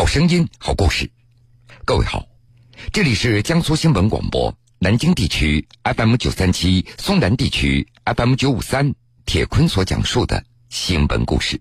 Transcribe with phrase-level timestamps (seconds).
[0.00, 1.10] 好声音，好故事。
[1.84, 2.24] 各位好，
[2.90, 8.94] 这里是江苏新闻广播南京地区 FM 九三七，松南地区 FM 九五三。
[9.26, 11.60] 铁坤所讲述的新闻故事。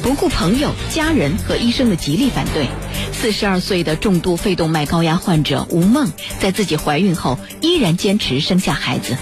[0.00, 2.68] 不顾朋友、家人和医生的极力反对，
[3.12, 9.16] 四十二岁的重度肺动脉高压患者吴梦，在自己怀孕后依然坚持生下孩子。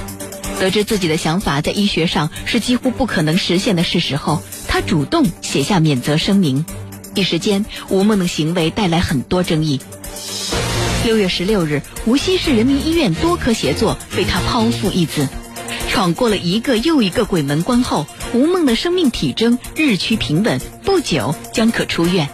[0.61, 6.67] 得知自己的想法在医学上是几乎不可能实现的事实后，他主动写下免责声明。
[7.17, 9.81] 一时间，吴梦的行为带来很多争议。
[11.07, 15.27] 六月十六日，无锡市人民医院多科协作为他剖腹一子。
[15.89, 22.29] 闯过了一个又一个鬼门关后，吴梦的生命体征日趋平稳，不久将可出院。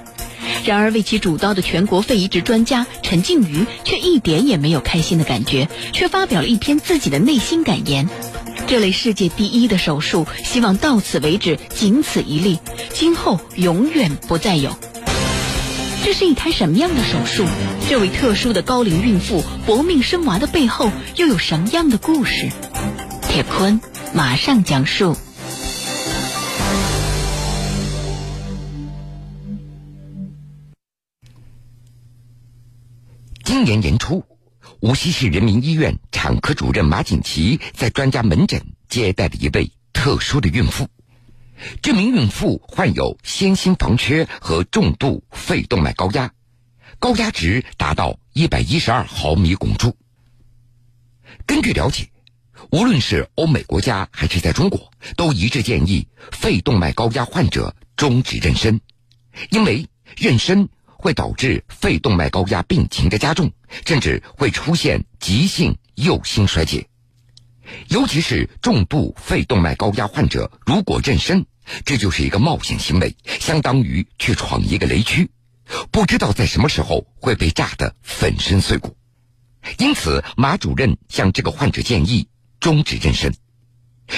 [0.64, 8.08] 然而，为其主刀的全国肺移植专家陈静瑜却一点也没有开心的感觉，却发表了一篇自己的内心感言：
[8.66, 12.58] 这类世界第一的手术，希望到此为止，仅此一例，
[12.92, 14.74] 今后永远不再有。
[16.04, 17.46] 这是一台什么样的手术？
[17.88, 22.50] 这位特殊的高龄孕妇搏命生娃的背后，又有什么样的故事？
[23.28, 23.80] 铁坤
[24.14, 25.16] 马上讲述。
[33.44, 34.24] 今年年初，
[34.80, 40.88] 无锡市人民医院产科主任马锦旗在专家门诊接待了一位特殊的孕妇。
[41.80, 46.32] 这名孕妇患有先心房缺和重度肺动脉高压，
[46.98, 49.96] 高压值达到一百一十二毫米汞柱。
[51.46, 52.08] 根据了解。
[52.70, 58.78] 无论是欧美国家还是在中国，都一致建议肺动脉高压患者终止妊娠，
[59.50, 60.68] 因为妊娠
[61.02, 63.50] 会导致肺动脉高压病情的加重，
[63.84, 66.86] 甚至会出现急性右心衰竭。
[67.88, 71.44] 尤其是重度肺动脉高压患者，如果妊娠，
[71.84, 75.28] 这就是一个冒险行为，相当于去闯一个雷区，
[75.90, 78.96] 不知道在什么时候会被炸得粉身碎骨。
[79.78, 82.28] 因此，马主任向这个患者建议。
[82.60, 83.34] 终止妊娠，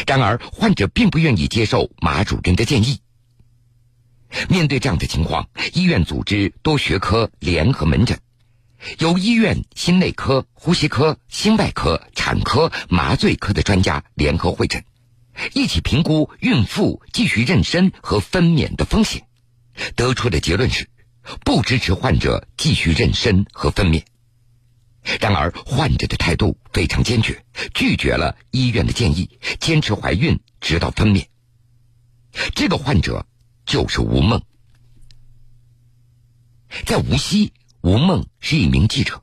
[0.06, 3.00] 然而患者并不愿意接受马主任的建议。
[4.48, 8.18] 面对这样的情况，医院组织多学科联合门诊，
[8.98, 14.84] 由医院心内科、呼吸科、心外科、产科、麻醉科的专家联合会诊，
[15.52, 19.26] 一起评估孕妇继续妊娠和分娩的风险。
[19.96, 20.88] 得出的结论是，
[21.44, 24.02] 不支持患者继续妊娠和分娩。
[25.20, 31.26] 然而，患者的态度非常坚决，拒绝了医院的建议，坚持怀孕直到分娩。
[32.54, 33.26] 这个患者
[33.66, 34.42] 就是吴梦。
[36.86, 37.52] 在无锡，
[37.82, 39.22] 吴梦是一名记者。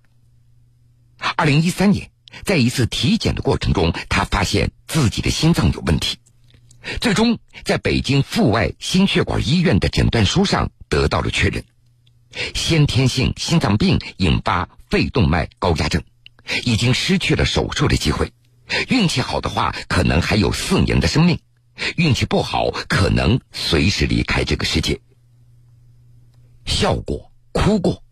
[1.36, 2.12] 二零一三年，
[2.44, 6.18] 在一次体检的过程中，他发现自己的心脏有问题，
[7.00, 11.64] 最终在北京阜外心血管医院的诊断书上得到了确认：
[12.56, 14.70] 先天性心脏病引发。
[14.92, 16.04] 肺动脉高压症，
[16.66, 18.34] 已经失去了手术的机会。
[18.90, 21.38] 运气好的话，可能还有四年的生命；
[21.98, 25.00] 运气不好，可能随时离开这个世界。
[26.66, 28.04] 笑过，哭过，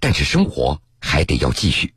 [0.00, 1.94] 但是生活还得要继续。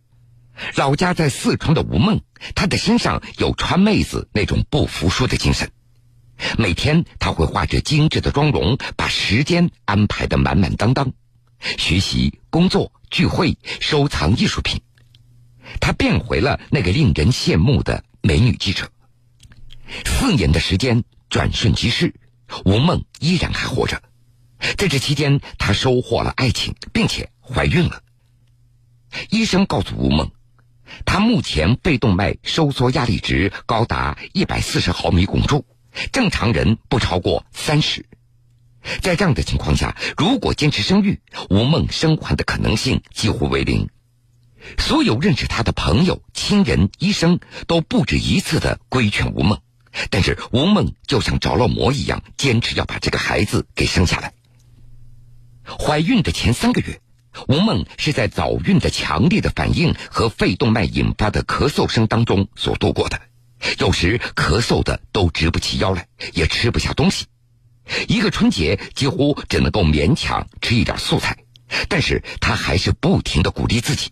[0.75, 2.21] 老家在四川的吴梦，
[2.55, 5.71] 她的身上有川妹子那种不服输的精神。
[6.57, 11.13] 每天，她会化着精致的妆容，把时间安排的满满当当。
[11.77, 14.81] 学习、工作、聚会、收藏艺术品，
[15.79, 18.89] 她变回了那个令人羡慕的美女记者。
[20.05, 22.13] 四年的时间转瞬即逝，
[22.65, 24.01] 吴梦依然还活着。
[24.77, 28.01] 在这期间，她收获了爱情，并且怀孕了。
[29.29, 30.31] 医生告诉吴梦，
[31.05, 35.65] 她目前肺动脉收缩压力值高达一百四十毫米汞柱，
[36.11, 38.05] 正常人不超过三十。
[39.01, 41.19] 在这样的情况下，如果坚持生育，
[41.49, 43.89] 吴梦生还的可能性几乎为零。
[44.77, 49.61] 所有认识他的朋友、亲人、医生都不止一次的规劝吴梦，
[50.09, 54.33] 但是吴梦就像着了魔一样，坚持要把这个孩子给生下来。
[55.63, 57.01] 怀孕的前三个月，
[57.47, 63.21] 吴梦是在早孕的强烈的反应和肺动脉引发的咳嗽声当中所度过的，
[63.79, 67.25] 有时咳嗽的都直不起腰来，也吃不下东西。
[68.07, 71.37] 一个春节几乎只能够勉强吃一点素菜，
[71.87, 74.11] 但是她还是不停的鼓励自己。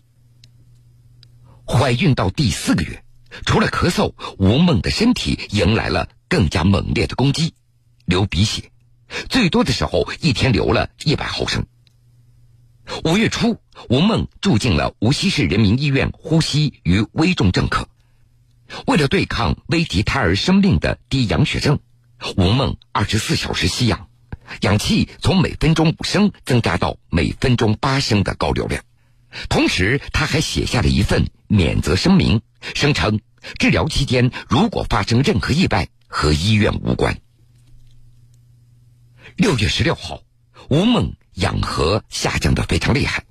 [1.64, 3.04] 怀孕到第四个月，
[3.44, 7.54] 除了咳嗽，吴梦的身体迎来了更加猛烈的攻击，
[8.04, 8.70] 流鼻血，
[9.28, 11.66] 最多的时候一天流了一百毫升。
[13.04, 13.60] 五月初，
[13.90, 17.88] 吴梦住进了无锡市人民医院呼吸与危重症科，
[18.86, 21.80] 为了对抗危及胎儿生命的低氧血症。
[22.36, 24.08] 吴梦二十四小时吸氧，
[24.62, 28.82] 氧气从每分钟五升增加到每分钟八升的高流量。
[29.48, 32.42] 同时，他还写下了一份免责声明，
[32.74, 33.20] 声称
[33.58, 37.18] 治疗期间如果发生任何意外，和医院无关。
[39.36, 40.22] 六月十六号，
[40.68, 43.24] 吴梦氧合下降的非常厉害，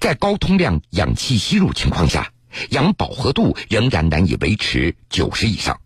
[0.00, 2.32] 在高通量氧气吸入情况下，
[2.70, 5.80] 氧饱和度仍然难以维持九十以上。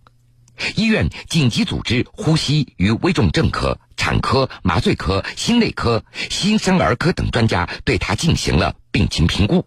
[0.77, 9.67] 医院紧急组织呼吸与危重症科、产科、麻醉科、心内科、新生儿科等专家对他进行了病情评估。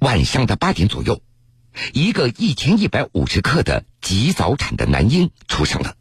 [0.00, 1.22] 晚上的八点左右，
[1.92, 5.96] 一个一千一百五十克的极早产的男婴出生了。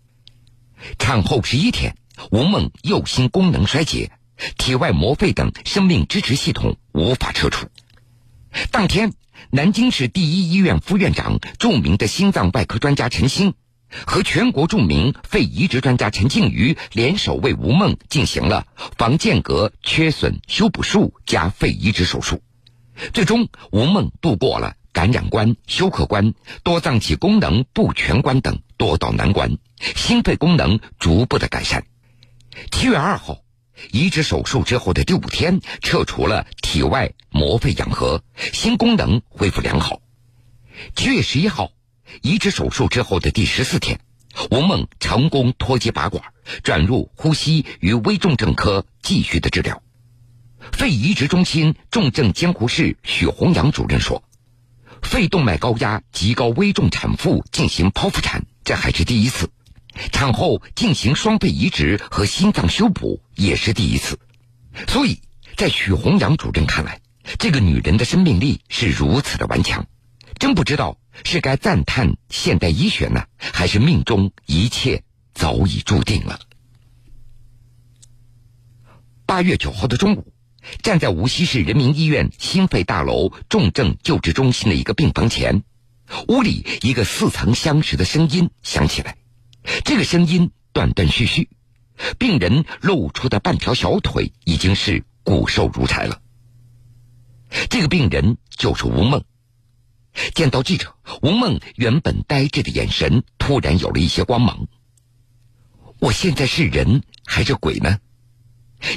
[0.99, 1.95] 产后十一天，
[2.31, 4.11] 吴梦右心功能衰竭，
[4.57, 7.67] 体外膜肺等生命支持系统无法撤除。
[8.71, 9.13] 当天，
[9.49, 13.53] 南京市第一医院副院长、著名的心脏外科专家陈星。
[14.07, 18.65] 和全国著名肺移植专家陈静瑜联手为吴梦进行了
[18.97, 22.41] 防间隔缺损修补术加肺移植手术，
[23.13, 29.57] 最终吴梦度过了感染关、休克关、多脏器功能不全关等多道难关，
[29.95, 31.85] 心肺功能逐步的改善。
[32.71, 33.39] 七月二号，
[33.91, 38.23] 移植手术之后的第五天，撤除了体外膜肺氧合，
[38.53, 40.01] 心功能恢复良好。
[40.95, 41.71] 七月十一号。
[42.21, 43.99] 移植手术之后的第十四天，
[44.51, 46.23] 吴梦成功脱机拔管，
[46.61, 49.81] 转入呼吸与危重症科继续的治疗。
[50.71, 54.23] 肺移植中心重症监护室许红阳主任说
[55.03, 59.47] ：“肺动脉高压极高危重产妇进行剖腹产，这还是第一次；
[60.11, 64.17] 产后进行双肺移植和心脏修补也是第一次。
[64.87, 65.19] 所以
[65.55, 67.01] 在许红阳主任看来，
[67.37, 69.85] 这个女人的生命力是如此的顽强。”
[70.39, 76.39] 真不知道是该赞叹现代医学呢，还是命中一切早已注定了。
[79.27, 80.32] 八月九号的中午，
[80.81, 85.63] 站在无锡市人民医院心肺大楼重症救治中心的一个病房前，
[86.27, 89.17] 屋里一个似曾相识的声音响起来。
[89.83, 91.49] 这个声音断断续续，
[92.17, 96.21] 病人露出的半条小腿已经是骨瘦如柴了。
[97.69, 99.23] 这个病人就是吴梦。
[100.35, 104.67] 见到记者，吴梦原本呆滞的眼神突然有了一些光芒。
[105.99, 107.97] 我现在是人还是鬼呢？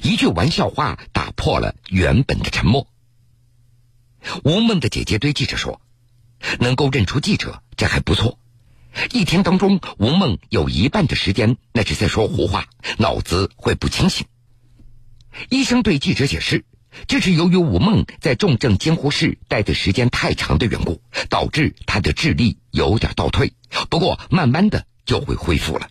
[0.03, 2.89] 一句玩笑话打破了原本的沉默。
[4.45, 5.81] 吴梦的姐姐对记者说
[6.61, 8.39] ：“能够认出记者，这还不错。
[9.13, 12.67] 一天当中，吴梦有一半的时间那是在说胡话，
[12.99, 14.27] 脑子会不清醒。”
[15.51, 16.65] 医生对记者解释。
[17.07, 23.53] 这是由于吴梦在重症监护室待的时间太长的缘故，导致他的智力有点倒退。
[23.91, 25.91] 不过慢慢的就会恢复了。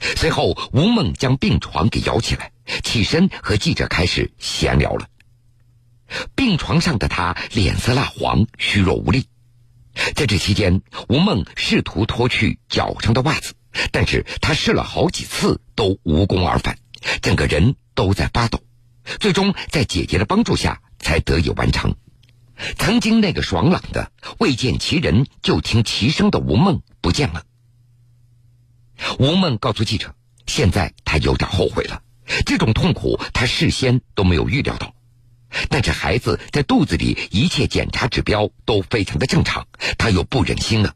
[0.00, 2.52] 随后，吴梦将病床给摇起来，
[2.82, 5.08] 起身和记者开始闲聊了。
[6.34, 9.26] 病床上的他脸色蜡黄，虚弱无力。
[10.14, 13.54] 在这期间，吴梦试图脱去脚上的袜子，
[13.90, 16.78] 但是他试了好几次都无功而返，
[17.22, 18.62] 整个人都在发抖。
[19.18, 21.96] 最终在姐姐的帮助下才得以完成。
[22.78, 27.44] 曾经那个爽朗的未见其人就听其声的吴梦不见了。
[29.18, 30.14] 吴梦告诉记者
[30.46, 32.02] ：“现在他有点后悔了，
[32.44, 34.94] 这种痛苦他事先都没有预料到。
[35.68, 39.66] 但是孩子在肚子里一切检查指标都非常的正常，
[39.98, 40.94] 他又不忍心了。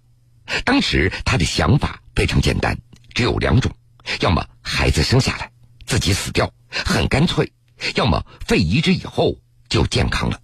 [0.64, 2.78] 当时他的想法非常简单，
[3.14, 3.72] 只有两种：
[4.20, 5.52] 要么孩子生下来，
[5.86, 7.52] 自己死掉，很干脆。”
[7.94, 9.38] 要么肺移植以后
[9.70, 10.38] 就健康了，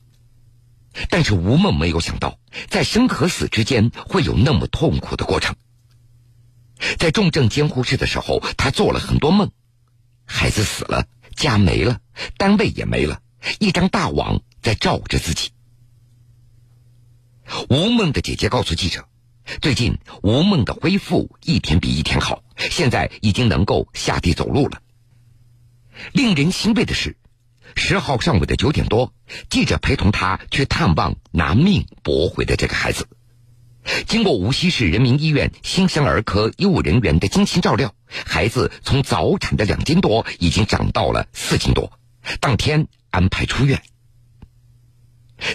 [1.10, 2.38] 但是吴梦没有想到，
[2.70, 5.54] 在生和死之间会有那么痛苦的过程。
[6.98, 9.50] 在重症监护室的时候，他做了很多梦：
[10.24, 12.00] 孩子死了，家没了，
[12.36, 13.20] 单位也没了，
[13.58, 15.50] 一张大网在罩着自己。
[17.68, 19.08] 吴梦的姐姐告诉记者，
[19.60, 24.82] 最近吴梦的恢复一天比一天好，现在已经能够下地走路了。
[26.12, 27.16] 令人欣慰的是。
[27.74, 29.12] 十号上午的九点多，
[29.50, 33.08] 记者陪同他去探望拿命驳回的这个孩子。
[34.06, 41.92] 经过无锡市人民医院新生儿科医务人员的精心照料，孩子从早产的两斤多已经长到了四斤多。
[42.40, 43.82] 当天安排出院。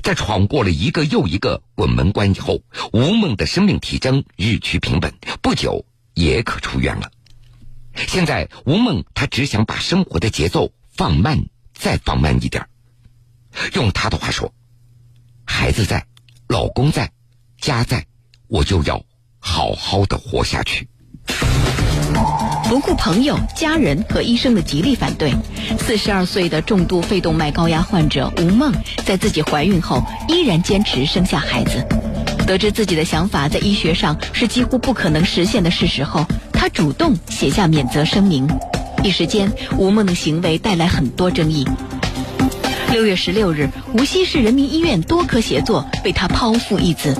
[0.03, 2.61] 在闯过了一个又一个滚门关以后，
[2.93, 7.11] 吴梦的生命体征日趋平稳，不久也可出院了。
[7.95, 11.45] 现在吴梦她只想把生活的节奏放慢。
[11.73, 12.67] 再放慢一点
[13.73, 14.53] 用他的话说
[15.45, 16.05] ：“孩子在，
[16.47, 17.11] 老公在，
[17.57, 18.05] 家在，
[18.51, 19.01] 我就要
[19.39, 20.87] 好好的活下去。”
[22.69, 25.33] 不顾朋友、家人和医生的极力反对，
[25.79, 28.71] 四十二岁的重度肺动脉高压患者吴梦，
[29.05, 31.85] 在自己怀孕后依然坚持生下孩子。
[32.45, 38.47] 得知自己的想法在医学上是几乎不可能实现的事实后，她主动写下免责声明。
[39.03, 41.67] 一时间，吴梦的行为带来很多争议。
[42.91, 47.15] 六月十六日，无锡市人民医院多科协作为她剖腹一子。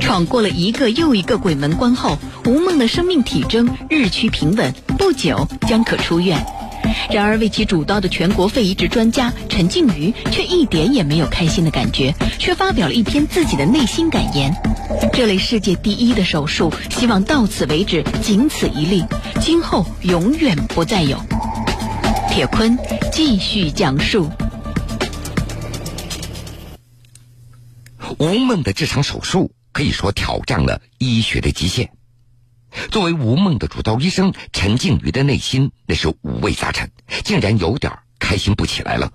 [0.00, 6.44] 闯过了一个又一个鬼门关后，吴梦的生命体征日趋平稳，不久将可出院。
[7.10, 14.54] 然而，为其主刀的全国肺移植专家陈静瑜却一点也没有开心的感觉，却发表了一篇自己的内心感言：
[15.12, 19.04] 这类世界第一的手术，希望到此为止，仅此一例，
[19.40, 21.18] 今后永远不再有。
[22.30, 22.78] 铁坤
[23.10, 24.30] 继续讲述。
[28.18, 31.92] 吴梦的这场手术可以说挑战了医学的极限。
[32.90, 36.90] 作为吴梦的主刀医生，陈静瑜的内心那是五味杂陈，
[37.24, 39.12] 竟然有点开心不起来了。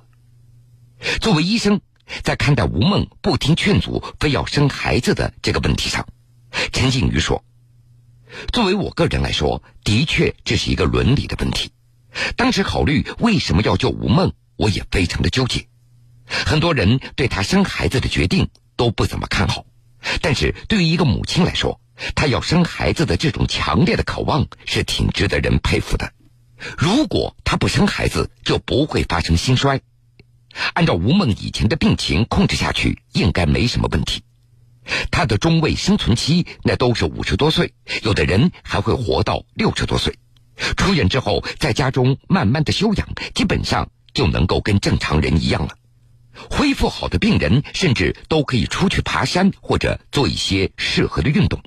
[1.19, 1.81] 作为医生，
[2.21, 6.07] 在看待吴梦不听劝阻非要生孩子的这个问题上，
[6.71, 7.43] 陈静瑜说
[8.53, 11.71] ：“作为我个人来说，的确这是一个伦理的问题。
[12.35, 15.67] 当时考虑为什么要救吴梦，我也非常的纠结。
[16.27, 19.65] 很多人对他生孩子的决定都不怎么看好，
[20.21, 21.79] 但是对于一个母亲来说，
[22.15, 26.11] 她要生孩子的这种强烈的渴望是挺值得人佩服的。
[26.77, 29.81] 如果她不生孩子，就不会发生心衰。
[30.73, 34.23] 按照吴梦以前的病情控制下去，应该没什么问题。
[35.11, 40.17] 她的中位生存期那都是五十多岁，有的人还会活到六十多岁。
[40.75, 45.75] 出院之后，在家中慢慢的休养，基本上就能够跟正常人一样了。
[46.49, 51.61] 恢复好的病人，甚至都可以出去爬山或者做一些适合的运动。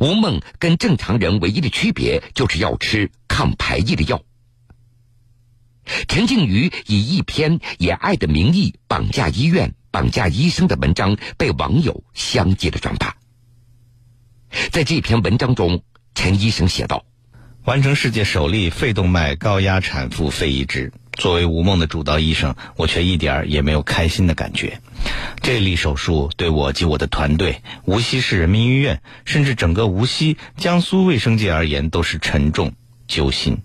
[0.00, 4.22] 吴梦跟正常人唯一的区别就是要吃抗排异的药。
[6.06, 13.16] 陈静瑜以一篇以爱的名义绑架医院、绑架医生的文章被网友相继的转发。
[14.70, 15.82] 在这篇文章中，
[16.14, 17.04] 陈医生写道
[17.64, 24.80] ：“完成世界首例肺动脉高压产妇肺移植。”作为吴梦的主刀医生，我却一点儿也没有开心的感觉。
[25.42, 32.72] 这例手术对我及我的团队、无锡市人民医院，甚至整个无锡、江苏卫生界而言，都是沉重
[33.08, 33.58] 揪心。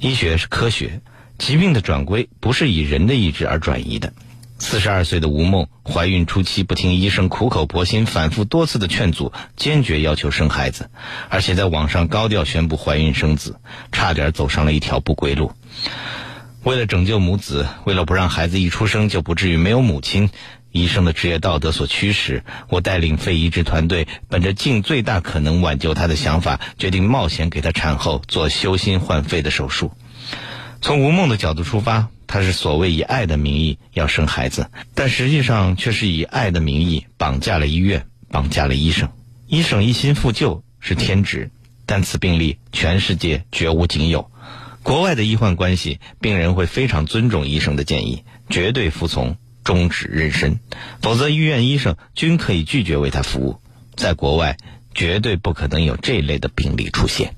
[0.00, 1.02] 医学是科学，
[1.38, 4.12] 疾病的转归不是以人的意志而转移的。
[4.58, 10.88] 四十二岁的吴梦怀孕初期不听医生苦口婆心、反复多次的劝阻，坚决要求生孩子，
[11.28, 13.60] 而且在网上高调宣布怀孕生子，
[13.92, 15.52] 差点走上了一条不归路。
[16.66, 20.30] 为了拯救母子，为了不让孩子一出生就不至于没有母亲，
[20.72, 29.92] 医生的职业道德所驱使，我带领肺移植团队，本着尽最大可能挽救他的想法，决定冒险给他产后做修心换肺的手术。
[30.80, 39.08] 从吴梦的角度出发，他是所谓以爱的名义要生孩子，但实际上却是以爱的名义绑架了医院，绑架了医生。
[39.46, 41.48] 医生一心复救是天职，
[41.86, 44.32] 但此病例全世界绝无仅有。
[44.86, 50.60] 国外的医患关系，病人会非常尊重医生的建议，绝对服从，终止妊娠，
[51.02, 53.60] 否则医院医生均可以拒绝为他服务。
[53.96, 54.56] 在国外，
[54.94, 57.34] 绝对不可能有这类的病例出现。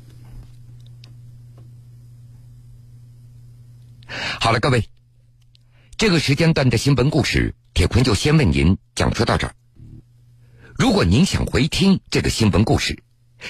[4.38, 4.85] 好了，各位，
[5.97, 9.55] 这个时间段的新闻故事，铁坤就先为您讲述到这儿。
[10.76, 13.02] 如果您想回听这个新闻故事，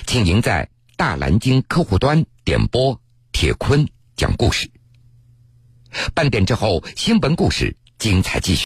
[0.07, 3.01] 请您在大蓝鲸客户端点播。
[3.33, 4.71] 铁坤讲故事，
[6.15, 8.57] 半点之后，新闻故事精彩继续。